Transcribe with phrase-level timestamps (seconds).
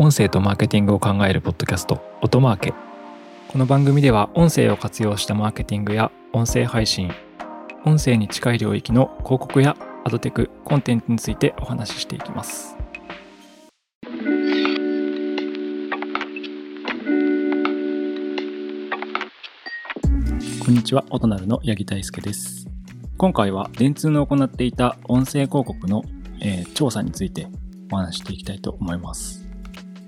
[0.00, 2.74] 音声とマーケティングを考えるポッドキャスト音マーケ。
[3.48, 7.10] この番組では音声を活用したマーケティングや音声配信
[7.84, 12.76] 音声に近い領域の広告やアドテクコンテンツについてお話ししていきます。
[20.64, 22.68] こんにちは音なるの八木大輔です。
[23.16, 26.04] 今回は電通の行っていた音声広告の、
[26.40, 27.48] えー、調査について
[27.90, 29.47] お話していきたいと思います。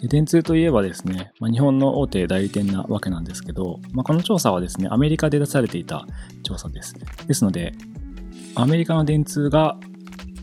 [0.00, 6.06] で電通といえばですね、まあ、日本の大手代理店なわけなんですけど、まあ、この調査はですね、アメリカで出されていた
[6.42, 6.94] 調査です。
[7.26, 7.74] ですので、
[8.54, 9.78] アメリカの電通が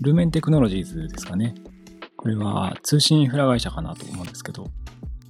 [0.02, 1.56] ルーメンテクノロジーズですかね。
[2.16, 4.68] これは通信インフラ会社かなと思うんですけど、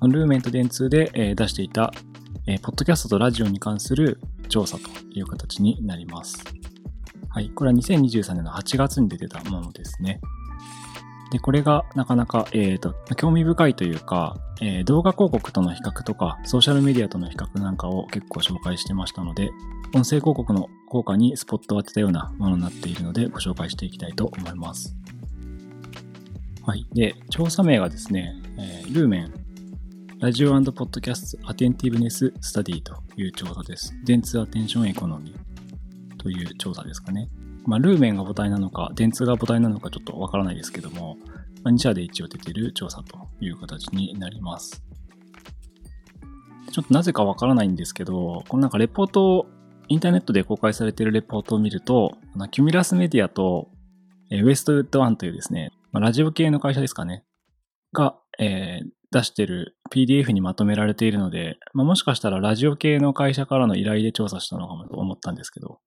[0.02, 1.94] ルーメンと電通で出していた、
[2.62, 6.44] ポッドキャストとラジオに関する調査という形になります。
[7.30, 7.50] はい。
[7.50, 10.20] これは2023年の8月に出てたものですね。
[11.32, 19.50] で、これがなかなか、えっ、ー、と、興味深いというか、えー、動画広告との比較とか、ソーシャルメディアとの比較なんかを結構紹介してましたので、
[19.94, 24.96] 音声広告の効果にスポットを当てたようなものになっているので、ご紹介していきたいと思います。
[26.64, 26.86] はい。
[26.94, 29.34] で、調査名がですね、えー、ルーメン、
[30.20, 33.94] ラジオポッドキャストアテンティブネススタディという調査です。
[34.04, 37.30] 電通アテンションエコノミーという調査ですかね。
[37.68, 41.18] まあ、ルーメンが母体なのか、電通が母体なのかちょっとわからないですけども、
[41.64, 44.82] まあ、2社で一応出てる調査という形になります。
[46.72, 49.48] ちょっとなぜかわからないんですけど、このなんかレポートを、
[49.90, 52.18] インターネットで公開されているレポートを見ると、
[52.52, 53.70] キュミラスメディアと、
[54.30, 57.26] えウエストウッドワンというですね、まあ、ラジオ系の会社ですかね、
[57.92, 65.80] が、えー、出してる PDF にまとめられているので、まあ、もしかしたらラジオ系の会社からの依頼で調査したのかもと思ったんですけど、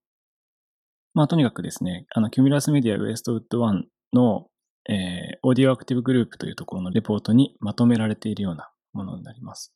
[1.15, 4.47] まあ、とにかくですね、あの、 Cumulus Media Westwood One の、
[4.89, 9.75] えー、 Audio Active Group というところのレポートにまとめられているようなものになります。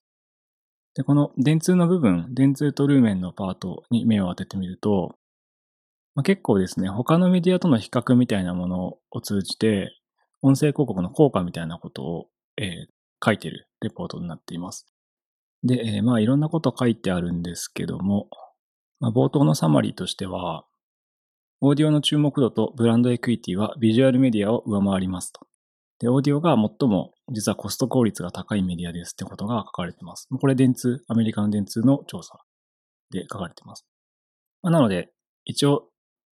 [0.95, 5.17] で、この電通の部分、電通と Lumen のパートに目を当ててみると、
[6.15, 9.91] まあ、結構ですね、他のメディアとの比較みたいなものを通じて、
[10.43, 12.71] 音声広告の効果みたいなことを、えー、
[13.25, 14.87] 書いてるレポートになっています。
[15.65, 18.29] で、えー、まあいろんなこと書いてあるんですけども、
[19.01, 20.65] まあ、冒頭のサマリーとしては、
[21.67, 25.47] オーディオの注目度とブランドエクイティはビジュアルメディアを上回りますと。
[25.99, 30.29] で、オーディオが最も実はコスト効率が高いメディアですってことが書かれてます。
[30.29, 32.39] これ電通、アメリカの電通の調査
[33.11, 33.87] で書かれてます。
[34.61, 35.09] まあ、なので、
[35.47, 35.89] 一応、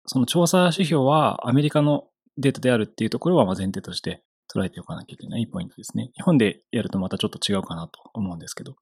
[0.06, 6.12] その調査指標はアメリカのデータであるっていうところは前提として捉えておかなきゃいけないポイントですね。
[6.14, 8.76] 日本でやるとまたちょっと違うかなと思うんですけど。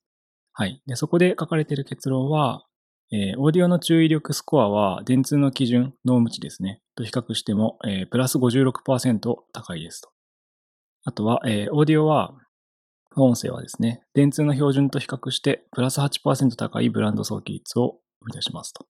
[0.53, 0.81] はい。
[0.87, 2.65] で、そこで書かれている結論は、
[3.11, 10.09] えー、オーディオの注意力スコアは電通の基準、ノーム値ですね、と比較しても、えー、プラス56%高いですと。
[11.05, 12.35] あとは、えー、オーディオは、
[13.15, 18.85] 音声はですね、電通の標準と比較して、プラス8%高いブランド早期率を生み出しますと。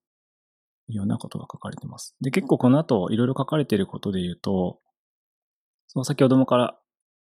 [0.90, 2.16] いうようなことが書かれています。
[2.20, 4.80] で、結構この後、いろいろ書かれていることで言うと、
[5.88, 6.78] その先ほどもから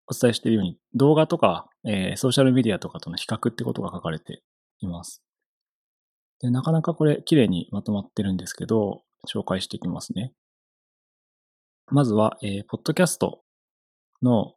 [0.07, 4.43] お伝えしているように、動画とか、えー、ソーシャルメディアとかとの比較ってことが書かれて
[4.79, 5.23] います。
[6.41, 10.33] で、なかなかこれ綺麗にまとまってるんですけど、紹介していきますね。
[11.87, 13.41] まずは、えー、ポッドキャスト
[14.21, 14.53] の、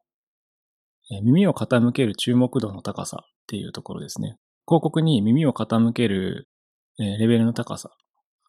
[1.10, 4.36] えー、耳を傾ける注目度の高さっていうところですね。
[4.66, 6.48] 広告に耳を傾ける、
[6.98, 7.90] えー、レベルの高さ、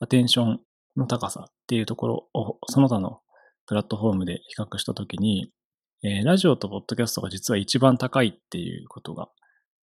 [0.01, 0.59] アテンション
[0.95, 3.19] の高さっていうところをその他の
[3.68, 5.51] プラットフォームで比較したときに、
[6.03, 9.29] えー、ラジオとポッドキャストが実は一番高いっていうことが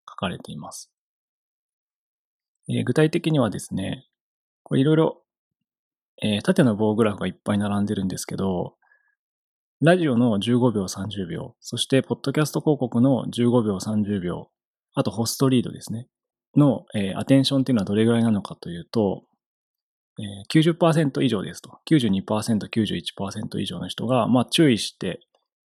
[0.09, 0.94] 書かれています。
[2.69, 4.07] えー、具体的にはですね、
[4.73, 5.21] いろいろ、
[6.43, 8.77] 縦の棒グラフがいっぱい並んでるんですけど、
[9.81, 14.49] ラジオの15秒30秒、そしてポッドキャスト広告の15秒30秒、
[14.95, 16.09] あとホストリードですね、
[16.57, 19.25] の、えー、アテンションっていうのはどれぐらいなのかというと、
[20.19, 21.81] えー、90%以上ですと。
[21.91, 25.21] 92%、91%以上の人が、まあ注意して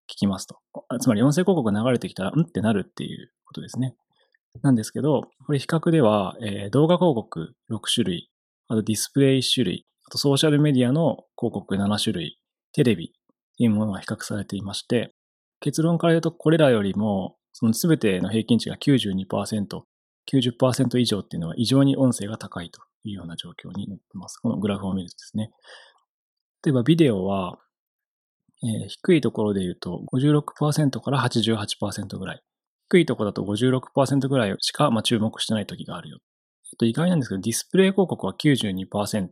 [0.08, 0.60] 聞きますと。
[1.00, 3.96] つまり音声広告が流れてきたら、んってなるっていうことですね。
[4.62, 8.30] なんですけど、これ比較では、えー、動画広告6種類、
[8.68, 12.40] あとディスプレイ1種類、あとソーシャルメディアの広告7種類、
[12.74, 13.10] テレビ
[13.58, 15.14] というものが比較されていまして、
[15.60, 19.82] 結論から言うとこれらよりも、その全ての平均値が92%、
[20.32, 24.38] 90%以上っていうのは異常に音声が高いというような状況になっています。
[24.38, 25.52] このグラフを見るとですね。
[26.64, 27.58] 例えばビデオは、
[28.64, 32.42] えー、低いところで言うと56%から88%ぐらい。
[32.90, 36.20] 低いとこだと56%ぐらいしか、まあ、注目してない時があるよ。
[36.74, 39.28] あと意外なんですけど、ディスプレイ広告は92%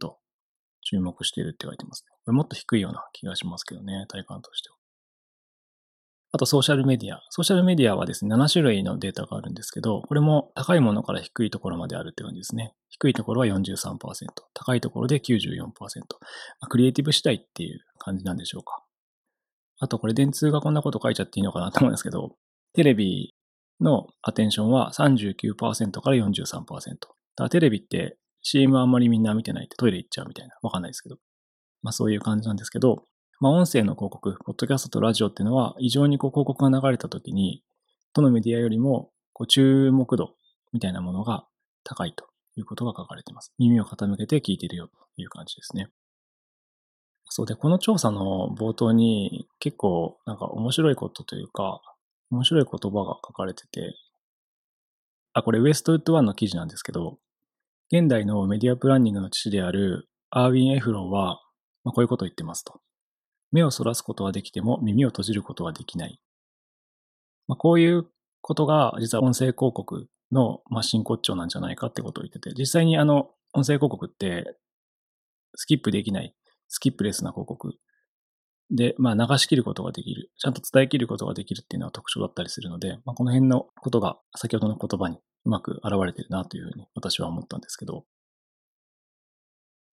[0.82, 2.16] 注目しているって言われてますね。
[2.26, 4.76] これもっと低いような気がしますけどね、体感としては。
[6.36, 7.22] あとソーシャルメディア。
[7.30, 12.74] ソーシャルメディアはですね、7種類のデータがあるんですけど、これも高いものから低いところまであるって感じですね。
[12.90, 13.98] 低いところは43%、
[14.56, 15.60] 高いところで94%。
[15.60, 15.68] ま
[16.62, 18.84] あ、クリエイティブ次第っていう感じなんでしょうか。
[19.80, 22.36] あとこれ電通がこんなこと書いちゃっていいのかなと思うんですけど、
[22.74, 23.36] テレビ
[23.82, 26.96] のアテンションは39%から43%。
[27.36, 30.56] だテレビって CM あんまりみんな見てないってトイレ行っちゃうみたいな。
[30.62, 31.18] わかんないですけど。
[31.82, 33.04] まあそういう感じなんですけど、
[33.40, 37.64] まあ音声の広告、ポッドキャストとラジオっていうのは異常にこう広告が流れた時に、
[38.14, 40.36] どのメディアよりもこう注目度
[40.72, 41.46] みたいなものが
[41.84, 43.54] 高いということが書かれています。
[43.58, 45.90] 耳を傾けて聞いてるよという感じですね。
[47.30, 51.82] そうで、この調査の冒頭に結構なんか面白いことというか、
[52.34, 53.96] 面白い言葉が書かれてて、
[55.34, 57.20] あ、これウエストウッドワンの記事なんですけど、
[57.92, 61.42] 現代のメディアプランニングの父であるアーウィン・エフロンは、
[61.84, 62.82] まあ、こういうことを言ってますと。
[63.52, 66.20] 目をそらすことはできても耳を閉じることはできない。
[67.48, 68.08] まあ、こういう
[68.42, 74.58] ことが実は音声広告の、まあ、真骨頂なんじゃないかってことを言ってて、実際にあの音声広告って
[75.56, 76.34] スキップできない
[76.68, 77.76] スキップレスな広告
[78.76, 88.04] で、まあ、流し切ることができる、ちゃんと伝え切ることができるっていうのは特徴だったりするので、まあ、この辺のことが先ほどの言葉にうまく現れてるなというふうに私は思ったんですけど、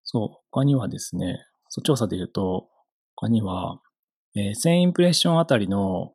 [0.04, 2.68] そう、他にはですね、そう調査で言うと、
[3.16, 3.80] 他には、
[4.34, 6.12] えー、1000インプレッションあたりの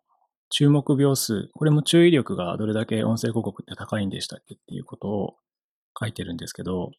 [0.49, 5.35] 注目秒数、これも注意力がどれだけ音声広告って高いんでしたっけっていうことを
[5.99, 6.91] 書いてるんですけど、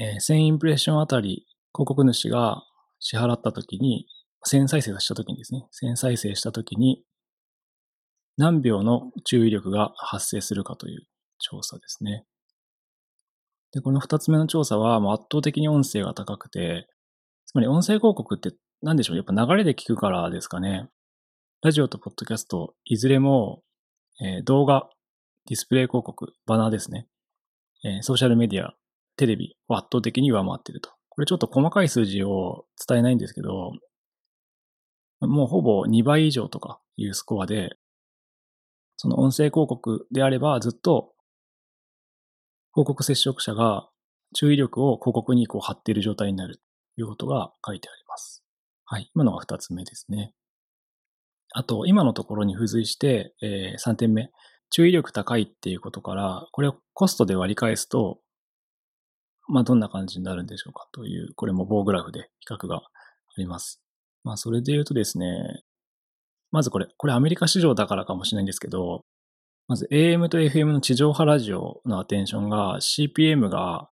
[0.00, 2.62] えー、1000インプレッションあたり広告主が
[2.98, 4.06] 支払ったときに、
[4.46, 7.02] 1000再生したときにですね、1000再生したときに、
[8.36, 11.06] 何秒の注意力が発生するかという
[11.38, 12.24] 調査ですね。
[13.72, 16.88] で、この二つ目の調査は、圧倒的に音声が高くて、
[17.46, 18.52] つまり音声広告って
[18.82, 20.88] 何でしょうやっぱ流れで聞くからですかね。
[21.62, 23.62] ラジオとポッドキャスト、いずれも、
[24.20, 24.88] えー、動画、
[25.46, 27.06] ディスプレイ広告、バナーですね。
[27.84, 28.74] えー、ソーシャルメディア、
[29.16, 30.90] テレビを圧倒的に上回っていると。
[31.08, 33.72] これちょっと細かい数字を伝えないんですけど、
[35.26, 37.76] もうほぼ2倍以上とかいうスコアで、
[38.96, 41.12] その音声広告であればずっと
[42.74, 43.88] 広告接触者が
[44.34, 46.62] 注意力を広告にこう貼っている状態になると
[47.00, 48.42] いうことが書いてあります。
[48.84, 49.10] はい。
[49.14, 50.34] 今のが2つ目ですね。
[51.54, 54.30] あと、今のところに付随して、えー、3点目。
[54.70, 58.20] 注意力高いっていうことから、これをコストで割り返すと、
[59.48, 62.82] まあ、どんな感じになるんでしょうかという、これも棒グラフで比較があ
[63.36, 63.82] ります。
[64.24, 65.62] まあ、それで言うとですね、
[66.50, 69.04] まずこれ、これアメリカ市場だからかもしれないんですけど、
[69.68, 73.88] まず AM と FM の地上波ラジオのアテンションが CPM が、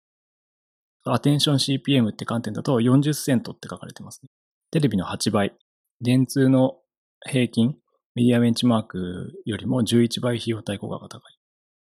[1.06, 4.29] アテンション CPM って観点だと40セントって書かれてますね。
[4.71, 5.53] テレビの8倍。
[6.01, 6.77] 電通の
[7.25, 7.75] 平均、
[8.15, 11.38] メディアベンチマークよりも11倍費用対効果が高い。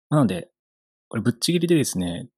[0.10, 0.50] なので、
[1.10, 2.30] これぶっちぎりでですね、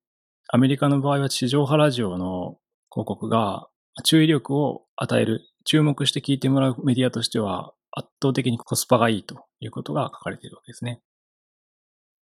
[0.49, 2.57] アメリカの場合は地上波ラジオの
[2.91, 3.67] 広告が
[4.03, 11.01] 注意力を与える、注目して聞いてもらうメディアとしては圧倒的にコスパがいいということが書かれているわけですね。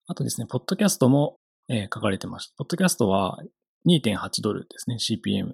[0.08, 1.38] あとですね、ポッドキャストも、
[1.70, 2.56] え、書かれてました。
[2.58, 3.40] ポッドキャストは
[3.88, 5.54] 2.8ドルですね、CPM。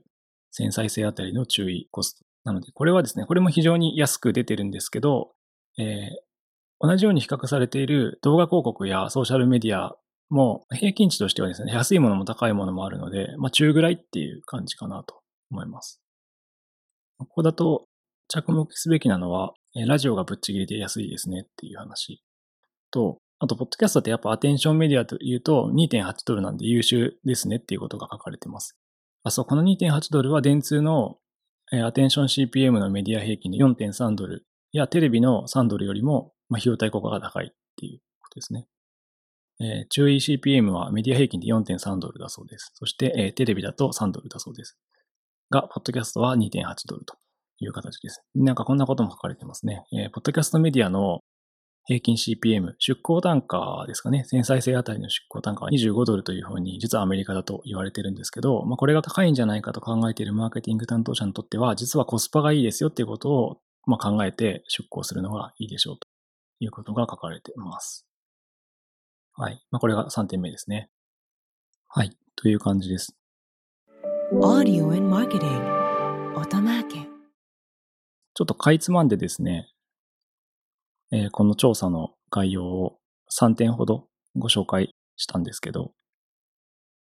[0.58, 2.26] 1000再生あたりの注意コスト。
[2.44, 5.34] なので、これはですね、これも非常に安く出てるんですけど、
[5.78, 5.88] えー、
[6.80, 9.96] 同じように比較されている動画広告やソーシャルメディア
[10.30, 16.02] も平均値としてはですね、安いものも高いものもあるので、まあ中ぐらいっていう感じかなと思います。
[17.18, 17.88] ここだと
[18.28, 19.54] 着目すべきなのは、
[19.88, 22.22] ラジオがぶっちぎりで安いですねっていう話
[22.92, 28.76] と、あと、ポッドキャストってやっぱアテンションメディアというと2.8ドルなんで優秀ですねっていうことが書かれてます。
[29.24, 31.18] あ、そう、この2.8ドルは電通の
[31.72, 38.68] アテンション CPM のメディア平均で4.3ドルやテレビの3ドルよりも費用対効果が高いっていうことですね。
[39.60, 42.72] えー、注意 CPM はメディア平均で4.3ドルだそうです。
[42.76, 44.78] そして、えー、テレビだと3ドルだそうです。
[45.50, 47.16] が、ポッドキャストは2.8ドルと
[47.60, 48.24] いう形です。
[48.36, 49.84] なんかこんなことも書かれてますね。
[49.94, 51.22] えー、ポッドキャストメディアの
[51.88, 54.26] 平均 CPM、出向単価ですかね。
[54.26, 66.10] 繊細性あたりの出向単価は25ドルというふうに、実はアメリカだと言われてるんですけど、まあ、これが高いんじゃないかと考えているマーケティング担当者にとっては、実はコスパがいいですよっていうことを、まあ、考えて出向するのがいいでしょうと
[66.60, 68.06] いうことが書かれています。
[69.32, 69.64] はい。
[69.72, 70.90] まあ、これが3点目ですね。
[71.88, 72.18] はい。
[72.36, 73.16] という感じです。
[74.34, 75.62] Audio and Marketing
[78.34, 79.70] ちょっとかいつまんでですね、
[81.12, 82.98] えー、この調査の概要を
[83.32, 85.92] 3点ほどご紹介したんですけど、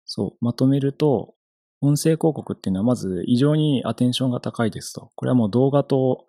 [0.06, 1.34] そう、まとめると、
[1.82, 5.12] 音声広告っていうのはまず異常にアテンションが高いですと。
[5.16, 6.28] これはもう動画と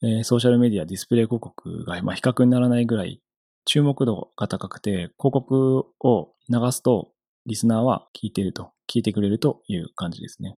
[0.00, 3.20] えー、ソーシャルメディア、ディスプレイ広告が、まあ、比較にならないぐらい
[3.64, 7.10] 注目度が高くて、広告を流すと
[7.48, 10.54] リスナーは聞いてると、聞いてくれるという感じですね。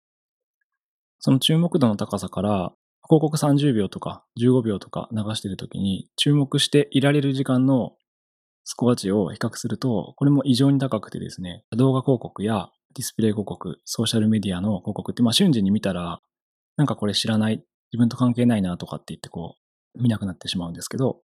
[1.21, 2.73] その注目度の高さから、
[3.09, 7.93] 広告30秒とか15秒とか流してるときに注目していられる時間の
[8.65, 16.19] スコア値を比較すると、これも異常に高くてですね、動画広告やディスプレイ広告、ソーシャルメディアの広告って、まあ瞬時に見たら、
[16.77, 19.57] なんかこれ知らない、自分と関係ないなとかって言ってこ
[19.95, 21.21] う、見なくなってしまうんですけど、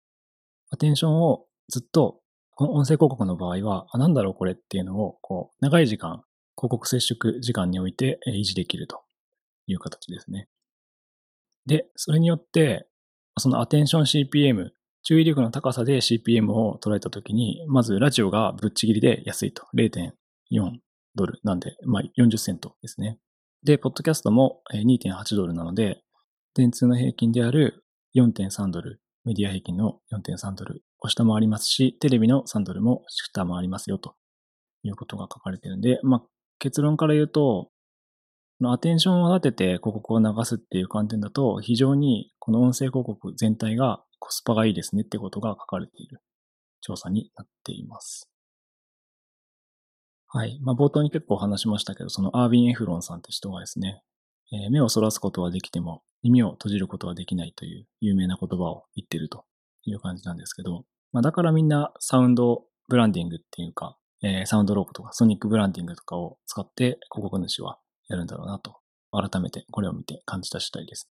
[0.70, 2.19] アテンションをずっと、
[2.66, 6.22] 音声広告の場合は、あ、なんだろうこれっていうのを、こう、長い時間、
[6.56, 9.00] 広告接触時間において維持できると
[9.66, 10.48] いう形ですね。
[11.66, 12.86] で、それによって、
[13.38, 14.70] そのアテンション CPM、
[15.02, 19.66] 注意力の高さで CPM を捉えたときに、まずラジオがぶっちぎりで安いと。
[19.74, 20.12] 0.4
[21.14, 23.18] ドルなんで、まあ40セントですね。
[23.62, 26.02] で、ポッドキャストも2.8ドルなので、
[26.54, 34.14] 電通の平均である4.3ドル、メディア平均の4.3ドルを下回りますし、テレビの3ドルも下回りますよと
[34.82, 36.22] いうことが書かれているんで、まあ
[36.58, 37.70] 結論から言うと、
[38.62, 46.20] アテンションを立てて広告を流すっていう観点だと、非常にこの音声広告全体がコスパがいいですねってことが書かれている
[46.82, 48.28] 調査になっています。
[50.28, 50.60] はい。
[50.62, 54.02] まあ、冒頭に結構話しましたけど、そのアービン・エフロンさんって人がですね、
[54.52, 59.44] えー、目をそらすことはできても耳を閉じることはできないという有名な言葉を言ってると
[59.84, 68.76] いう感じなんですけど、まあ、だからみんなサウンドブランディングっていうか、えー、サウンドロープとかソニックブランディングとかを使って広告主はやるんだろうなと、
[69.12, 71.10] 改めてこれを見て感じた次第です。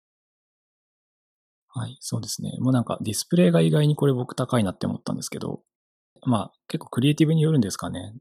[1.72, 2.52] はい、そうですね。
[2.58, 5.62] もうなんかディスプレイが意外にこれ僕高いなって思ったんですけど、
[6.26, 8.12] まあ結構クリエイティブによるんですかね。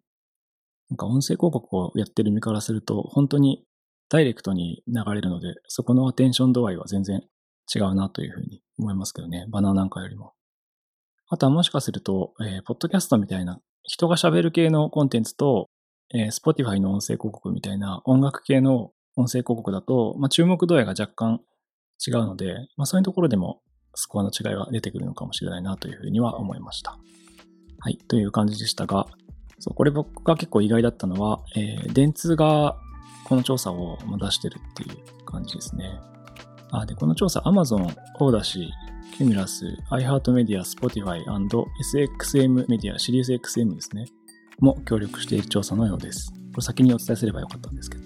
[0.90, 3.66] なんか音声広告をやってる身からすると、本当に
[4.10, 7.22] ダイレクトに流れるので、そこのアテンション度合いは全然
[7.74, 9.46] 違うなというふうに思いますけどね。
[9.50, 10.34] バナーなんかよりも。
[11.30, 15.70] あとはもしかすると、えー、ポッドキャストみたいな人が喋る系のコンテンツと、
[16.14, 21.42] えー、Spotify の音声広告みたいな音楽系の音声広告だと、まあ、注目度合いが若干
[22.06, 23.62] 違うので、まあ、そういうところでも
[23.94, 26.98] スコアの違いが出てくるのかもしれないなというふうには思いました。
[27.80, 29.08] はい、という感じでしたが、
[29.60, 32.78] そうこれ僕が結構意外だったのは、えー、電通が
[33.26, 36.00] この調査を出してるっていう感じですね。
[36.72, 44.06] あで、この調査 Amazon、 Audacy、 Cumulus、iHeartMedia、Spotify SXM Media、 SiriusXM ですね。
[44.60, 46.32] も協力している調査のようです。
[46.32, 48.04] これ先にお伝えすればよかったんですけど。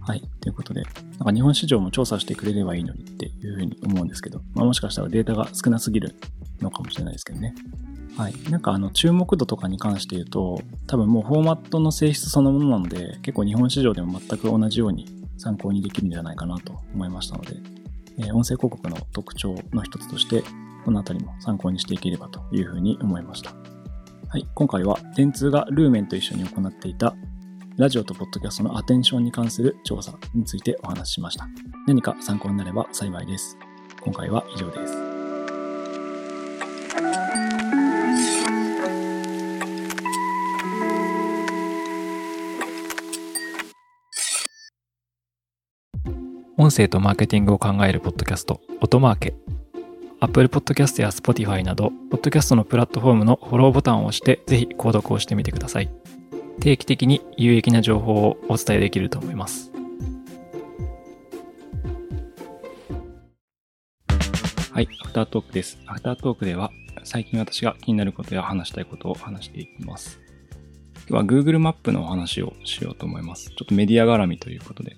[0.00, 0.22] はい。
[0.40, 0.88] ということで、な
[1.24, 6.14] んか日本市場も調査してくれればいいのにっていうふうに思うんですけど、まあ、もしかしたらデータが少なすぎる
[6.60, 7.54] のかもしれないですけどね。
[8.16, 8.34] はい。
[8.50, 15.06] なんかあの注目度とかに関して言うと、多分もうフォーマットの性質そのものなので、結構日本市場でも全く同じように
[15.38, 17.56] 参考にできるんじゃないかなと思いましたので、
[18.18, 20.42] えー、音声広告の特徴の一つとして、
[20.84, 23.52] このあたりも参考にしていければというふうに思いました。
[24.28, 24.48] はい。
[24.54, 27.14] 今回は電通がルーメンと一緒に行っていた
[27.76, 31.46] ラジオとポッドキャストのアテンションに関する調査についてお話ししました。
[31.86, 33.58] 何か参考になれば幸いです。
[34.02, 35.05] 今回は以上です。
[46.58, 49.34] 音声とマーケティングを考えるポッドキャスト、音マーケ。
[50.20, 55.90] Apple Podcast や Spotify など、ポッドキャストのプラットフォームのフォローボタンを押して、ぜひ購読をしてみてください。
[56.60, 59.70] 定期的に有益な情報をお伝えできると思います。
[64.72, 65.78] はい、アフタートークです。
[65.84, 66.70] アフタートークでは
[67.04, 70.18] 最近私が気になることや話したいことを話していきます。
[71.06, 73.50] 今日は Google マップのお話をしようと思います。
[73.50, 74.96] ちょっとメディア絡みということで。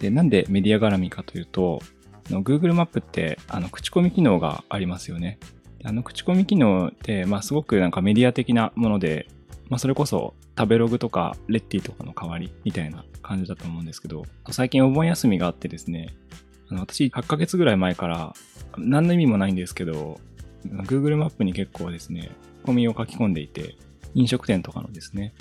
[0.00, 1.80] で、なんでメディア絡みかというと、
[2.28, 5.38] Google マップってあの口コミ機能がありますよね。
[5.84, 9.28] あの口コミ機能って、まあ、すごくなんかメディア的なもので、
[9.68, 16.16] まあ、それこそ食べログとかレッティとかの代わりみたいな感じだと思うんですけど、最近お盆休みがあってですね、
[16.70, 18.34] あの私8ヶ月ぐらい前から
[18.76, 20.18] 何の意味もないんですけど、
[20.64, 22.30] Google マップに結構ですね、
[22.64, 23.76] コミを書き込んでいて、
[24.14, 25.34] 飲食店とかのですね。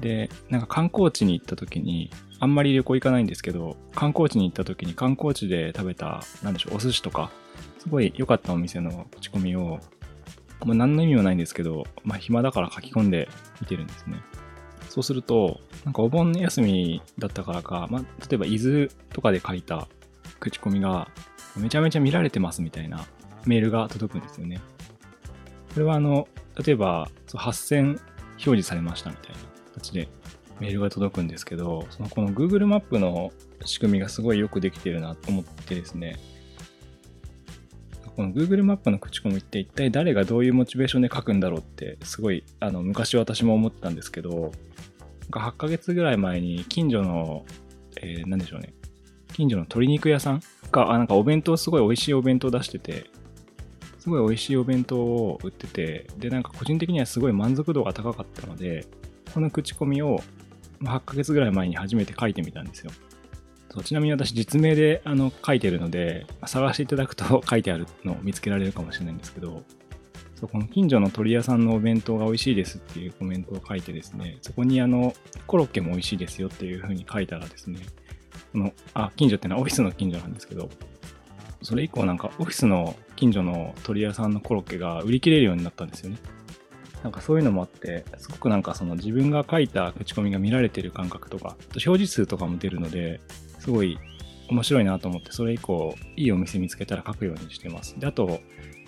[0.00, 7.30] で、なんか観光地に行った時に、あんまり旅行行かないんですけど、観光地に行った時に観光地で食べた、なんでしょう、お寿司とか、
[7.78, 9.80] すごい良かったお店の口コミを
[10.64, 13.28] まあ、何の意味もないんですけど、まあ、暇だから書き込んで
[13.60, 14.20] 見てるんですね。
[14.88, 19.88] そうすると、なんかお盆休みだったからか、まあ、例えば伊豆とかで書いた
[20.40, 21.08] 口コミが、
[21.56, 23.06] めちゃめちゃ見られてますみたいな
[23.46, 24.60] メールが届くんですよね。
[25.74, 26.28] これはあの、
[26.64, 29.38] 例えば、8000表示されましたみたいな
[29.80, 30.08] 形で
[30.60, 33.32] メールが届くんですけど、そのこの Google マップの
[33.64, 36.18] 仕組みがすごいよくできてるなと思ってですね、
[38.16, 44.52] この Google マップの口コミって一体誰がどういうモチベーションで書くんだろうってすごいあの昔私も思ったんですけど
[45.30, 47.44] 8ヶ月ぐらい前に近所の、
[48.00, 48.72] えー、何でしょうね。
[49.34, 50.40] 近所の鶏肉屋さん
[50.72, 53.04] があなんかお弁当すごい美味しいお弁当出してて
[53.98, 58.86] すごい美味しいお弁当を売っててでなんか個人的にはすごい満足度が高かったので
[59.36, 60.22] この口コミを
[60.80, 62.90] 8ヶ月ぐらい前に初めて書いてみたんですよ。
[63.68, 69.62] そうちなみに私実名であの書いてるので探していただくと 書いてあるのを見つけられるかもしれないんですけど
[70.36, 75.12] そうこの近所の鳥屋さんのお弁当が美味しいですっていうコメントを書いてですねそこにあの
[75.46, 77.80] コロッケも美味しいですよっていう風に書いたらですね
[78.52, 80.70] このあ近所っていうのはオフィスの近所なんですけど
[81.60, 86.16] それ以降なんかオフィスの近所の鳥屋さんのコロッケが売り切れるようになったんですよね。
[87.02, 93.20] なんかそういうのもあって、すごくなんかその自分が書いた口コミが見られてる感覚とか、と表示数とかも出るので、
[93.58, 93.98] すごい
[94.48, 97.98] 面白いなと思って、それ以降、いいお店見つけたら書くようにしてます。
[97.98, 98.40] で、あと、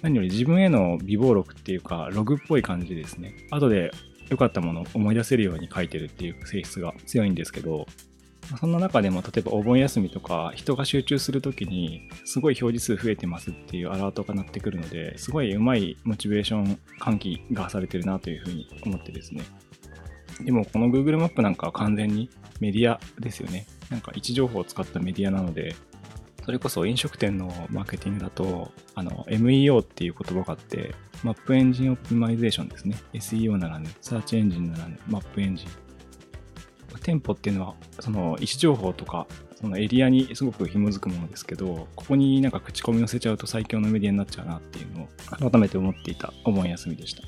[0.03, 3.91] 何より自分への備忘録っていうか、ログっぽい感じですね、後で
[4.31, 7.87] 良かったものを思い出せるように書いてるっていう性質が強いんですけど、
[8.57, 19.43] そんな中でも例えばお盆休みとか人が集中するときにすごい表示数増えてますっていうアラートが鳴ってくるのですごいうまいモチベーション喚起がされてるなというふうに思ってですね
[20.41, 25.75] でもこの Google マップなんかは完全にメディアですよねなんか位置情報を使ったメディアなので、
[26.45, 32.97] それこそ飲食店のマーケティングだと、あの、MEO っていう言葉があって、 map engine optimization ですね。
[33.15, 35.69] SEO ならぬ、サーチエンジンならぬ、マップエンジン。
[37.03, 39.27] 店舗っていうのは、その位置情報とか、
[39.61, 47.23] そのエリアにすごく紐づくものですけど、ここになんか口コミ載せちゃうと最強のメディアになっちゃうなっていうのを改めて思っていたお盆休みでした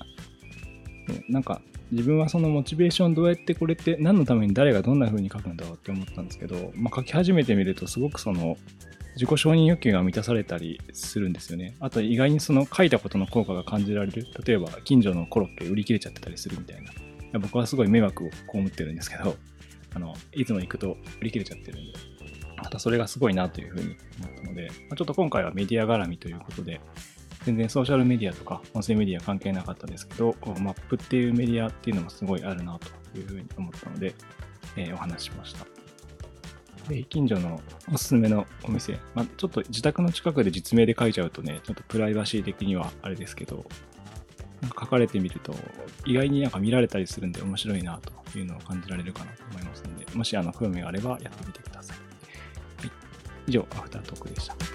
[1.13, 1.25] で。
[1.29, 8.57] なんか自分はそのモチベーションどうやってこれって何のために誰がどんな風に書くんだろうって思ったんですけど、まあ、書き始めてみるとすごくその
[9.15, 11.75] 自己承認欲求が満たされたりするんですよね。
[11.81, 14.27] あと意外にその書いたことの効果が感じられる。
[14.45, 16.93] 例えば近所のコロッケ売り切れちゃってたりするみたいな。
[17.39, 19.37] 僕はすごい迷惑を被ってるんですけど、
[19.95, 21.93] あの、いつも行くと売り切れちゃってるんで。
[22.63, 26.81] またそれがすごいなというふうに思ったので、まあ、ちょっと今回はメディア絡みということで、
[27.45, 34.15] 全然ソーシャルメディアとか音声メディア関係なかったですけど、マップっていうメディアっていうのもすごいあるなというふうに思ったので、
[34.77, 35.67] えー、お話しました。
[36.89, 37.61] で、近所の
[37.93, 43.65] おすすめのお店、まあ、ちょっと自宅の近くで実名で書いちゃうとね、ちょっとプライバシー的にはあれですけど、
[44.69, 45.55] 書かれてみると、
[46.05, 47.99] 意外になんか見られたりするんで面白いな
[48.33, 51.97] というのを感じられるかなと思いますので、もしあの興味があればやってみてください。
[52.81, 52.91] はい、
[53.47, 54.70] 以上、アフタートークでした。